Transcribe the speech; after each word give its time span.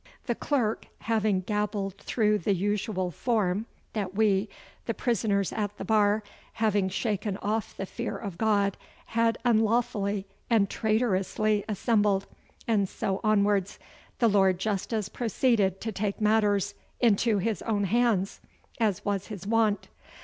The 0.25 0.33
clerk 0.33 0.87
having 1.01 1.41
gabbled 1.41 1.95
through 1.99 2.39
the 2.39 2.55
usual 2.55 3.11
form 3.11 3.67
that 3.93 4.15
we, 4.15 4.49
the 4.87 4.95
prisoners 4.95 5.53
at 5.53 5.77
the 5.77 5.85
bar, 5.85 6.23
having 6.53 6.89
shaken 6.89 7.37
off 7.37 7.77
the 7.77 7.85
fear 7.85 8.17
of 8.17 8.39
God, 8.39 8.77
had 9.05 9.37
unlawfully 9.45 10.25
and 10.49 10.67
traitorously 10.71 11.63
assembled, 11.69 12.25
and 12.67 12.89
so 12.89 13.21
onwards, 13.23 13.77
the 14.17 14.27
Lord 14.27 14.57
Justice 14.57 15.07
proceeded 15.07 15.79
to 15.81 15.91
take 15.91 16.19
matters 16.19 16.73
into 16.99 17.37
his 17.37 17.61
own 17.61 17.83
hands, 17.83 18.41
as 18.79 19.05
was 19.05 19.27
his 19.27 19.45
wont. 19.45 19.87